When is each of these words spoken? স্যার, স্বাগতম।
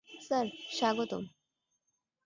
স্যার, 0.09 0.45
স্বাগতম। 0.71 1.23